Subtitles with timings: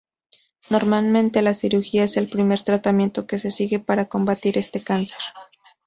[0.71, 5.21] Normalmente la cirugía es el primer tratamiento que se sigue para combatir este cáncer.